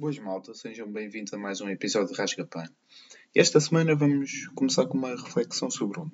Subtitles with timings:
[0.00, 2.64] Boas malta, sejam bem-vindos a mais um episódio de Rasgapan.
[3.34, 6.12] Esta semana vamos começar com uma reflexão sobre o amor.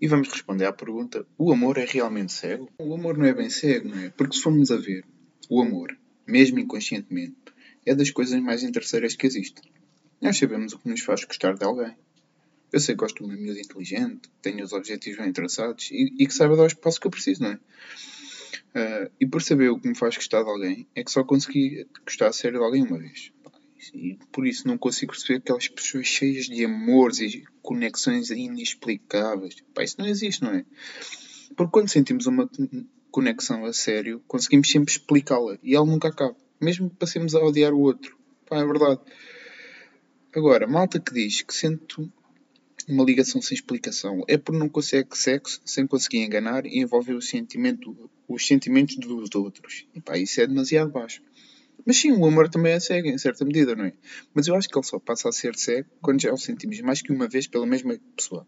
[0.00, 2.70] E vamos responder à pergunta: o amor é realmente cego?
[2.78, 4.08] O amor não é bem cego, não é?
[4.08, 5.04] Porque se formos a ver,
[5.50, 5.94] o amor,
[6.26, 7.36] mesmo inconscientemente,
[7.84, 9.70] é das coisas mais interesseiras que existem.
[10.18, 11.94] Nós sabemos o que nos faz gostar de alguém.
[12.72, 16.14] Eu sei que gosto de uma miúda inteligente, que tenha os objetivos bem traçados e,
[16.18, 17.60] e que saiba dar os passos que eu preciso, não é?
[18.74, 21.86] Uh, e por saber o que me faz gostar de alguém, é que só consegui
[22.06, 23.30] gostar a sério de alguém uma vez.
[23.94, 29.56] E por isso não consigo perceber aquelas pessoas cheias de amores e conexões inexplicáveis.
[29.74, 30.64] Pá, isso não existe, não é?
[31.56, 32.48] Porque quando sentimos uma
[33.10, 36.36] conexão a sério, conseguimos sempre explicá-la e ela nunca acaba.
[36.60, 38.16] Mesmo que passemos a odiar o outro.
[38.48, 39.00] Pá, é verdade.
[40.34, 42.10] Agora, malta que diz que sente
[42.88, 47.22] uma ligação sem explicação é por não conseguir sexo sem conseguir enganar e envolver o
[47.22, 49.86] sentimento, os sentimentos dos outros.
[49.94, 51.22] E pá, isso é demasiado baixo.
[51.84, 53.92] Mas sim, o amor também é cego, em certa medida, não é?
[54.32, 57.02] Mas eu acho que ele só passa a ser cego quando já o sentimos mais
[57.02, 58.46] que uma vez pela mesma pessoa.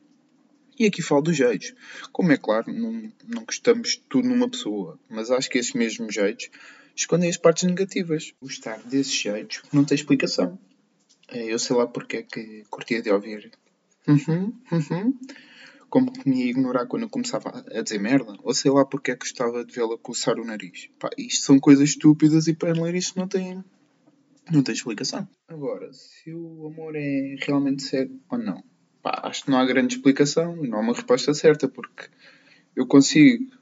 [0.79, 1.73] E aqui falo dos jeitos.
[2.13, 6.51] Como é claro, não, não gostamos tudo numa pessoa, mas acho que esses mesmos jeitos
[6.97, 8.33] escondem as partes negativas.
[8.41, 10.59] Gostar desses jeitos não tem explicação.
[11.29, 13.51] É, eu sei lá porque é que curtia de ouvir.
[14.07, 15.19] Uhum, uhum
[15.95, 19.13] como que me ia ignorar quando eu começava a dizer merda, ou sei lá porque
[19.13, 20.89] é que gostava de vê-la coçar o nariz.
[20.99, 23.63] Pá, isto são coisas estúpidas e para ler isto não tem,
[24.51, 25.29] não tem explicação.
[25.47, 28.61] Agora, se o amor é realmente cego ou não,
[29.01, 32.09] pá, acho que não há grande explicação não há uma resposta certa, porque
[32.75, 33.55] eu consigo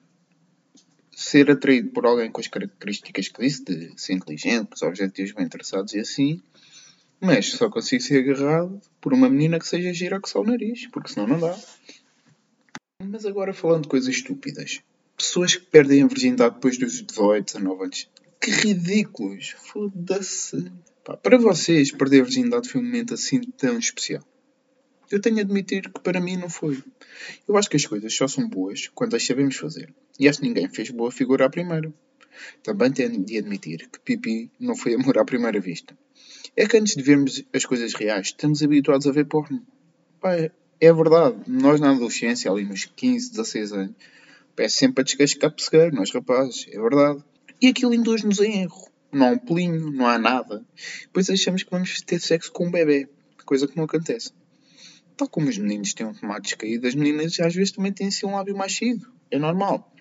[1.14, 5.46] ser atraído por alguém com as características que disse, de ser inteligente, os objetivos bem
[5.50, 6.40] traçados e assim,
[7.22, 10.88] mas só consigo ser agarrado por uma menina que seja gira que só o nariz,
[10.88, 11.56] porque senão não dá.
[13.00, 14.80] Mas agora falando de coisas estúpidas.
[15.16, 18.08] Pessoas que perdem a virgindade depois dos 18, 19 anos.
[18.40, 19.54] Que ridículos!
[19.56, 20.72] Foda-se!
[21.22, 24.24] Para vocês, perder a virgindade foi um momento assim tão especial.
[25.08, 26.82] Eu tenho a admitir que para mim não foi.
[27.46, 29.94] Eu acho que as coisas só são boas quando as sabemos fazer.
[30.18, 31.92] E acho que ninguém fez boa figura à primeira.
[32.62, 35.96] Também tenho de admitir que Pipi não foi amor à primeira vista.
[36.56, 39.64] É que antes de vermos as coisas reais, estamos habituados a ver porno.
[40.20, 40.36] Pá,
[40.80, 43.94] é verdade, nós na adolescência, ali nos 15, 16 anos,
[44.56, 47.22] peço sempre a descascar pessegueiro, nós rapazes, é verdade.
[47.60, 48.90] E aquilo induz-nos em erro.
[49.12, 50.64] Não há um pelinho, não há nada.
[51.02, 53.08] Depois achamos que vamos ter sexo com um bebê,
[53.44, 54.32] coisa que não acontece.
[55.16, 58.26] Tal como os meninos têm um tomate caído, as meninas às vezes também têm assim
[58.26, 59.06] um lábio mais chido.
[59.30, 59.91] É normal.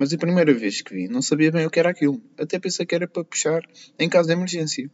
[0.00, 2.22] Mas a primeira vez que vi, não sabia bem o que era aquilo.
[2.38, 3.62] Até pensei que era para puxar
[3.98, 4.90] em caso de emergência.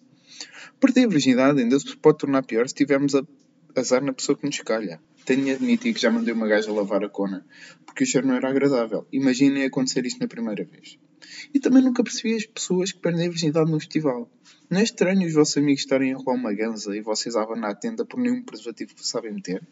[0.80, 3.12] Perder a virgindade ainda se pode tornar pior se tivermos
[3.76, 5.00] azar na pessoa que nos calha.
[5.24, 7.46] Tenho de admitir que já mandei uma gaja lavar a cona,
[7.84, 9.06] porque o cheiro não era agradável.
[9.12, 10.98] Imaginem acontecer isto na primeira vez.
[11.54, 14.28] E também nunca percebi as pessoas que perdem a virgindade no festival.
[14.68, 17.74] Não é estranho os vossos amigos estarem a rolar uma ganza e vocês abanar a
[17.76, 19.62] tenda por nenhum preservativo que sabem meter?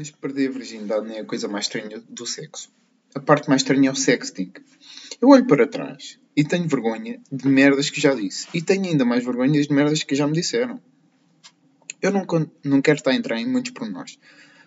[0.00, 2.74] Mas perder a virgindade nem é a coisa mais estranha do sexo.
[3.14, 4.52] A parte mais estranha é o sexting.
[5.20, 8.46] Eu olho para trás e tenho vergonha de merdas que já disse.
[8.52, 10.80] E tenho ainda mais vergonha de merdas que já me disseram.
[12.02, 12.26] Eu não,
[12.62, 14.18] não quero estar a entrar em muitos pormenores,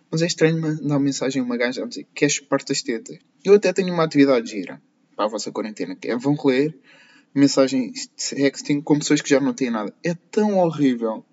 [0.09, 2.81] mas é estranho mandar uma mensagem a uma gaja a dizer que és parte das
[2.81, 3.19] tetas.
[3.45, 4.81] Eu até tenho uma atividade gira
[5.15, 6.75] para a vossa quarentena, que é vão ler
[7.33, 9.93] mensagens de sexting com pessoas que já não têm nada.
[10.03, 11.23] É tão horrível.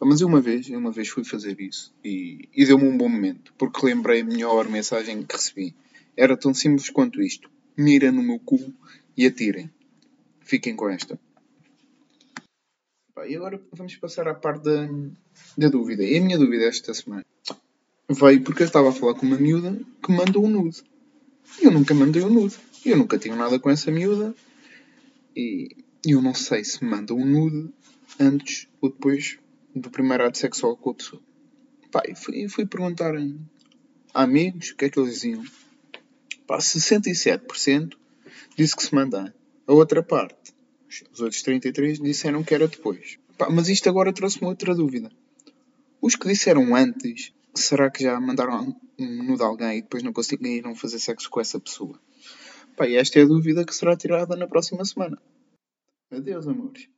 [0.00, 3.84] Mas uma vez, uma vez fui fazer isso e, e deu-me um bom momento, porque
[3.86, 5.74] lembrei a melhor mensagem que recebi.
[6.16, 7.50] Era tão simples quanto isto.
[7.76, 8.72] Mira no meu cu
[9.16, 9.70] e atirem.
[10.40, 11.18] Fiquem com esta
[13.26, 14.88] e agora vamos passar à parte da,
[15.56, 16.02] da dúvida.
[16.02, 17.24] E a minha dúvida esta semana
[18.08, 20.82] veio porque eu estava a falar com uma miúda que mandou um nude.
[21.60, 22.56] Eu nunca mandei um nude.
[22.84, 24.34] Eu nunca tive nada com essa miúda.
[25.36, 27.72] E eu não sei se manda um nude
[28.20, 29.38] antes ou depois
[29.74, 31.22] do primeiro ato sexual com a pessoa.
[31.90, 35.44] Pá, e fui, fui perguntar a amigos o que é que eles diziam.
[36.46, 37.96] Pá, 67%
[38.56, 39.34] disse que se manda.
[39.66, 40.54] A outra parte
[41.12, 43.18] os outros 33 disseram que era depois.
[43.36, 45.10] Pá, mas isto agora trouxe-me outra dúvida.
[46.00, 50.12] Os que disseram antes, será que já mandaram um nude a alguém e depois não
[50.12, 51.98] conseguiram fazer sexo com essa pessoa?
[52.76, 55.20] Pá, esta é a dúvida que será tirada na próxima semana.
[56.12, 56.88] Adeus, amores.